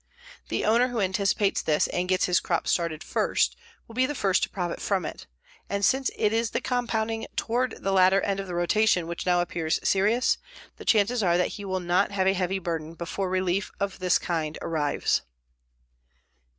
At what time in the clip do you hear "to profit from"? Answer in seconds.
4.41-5.05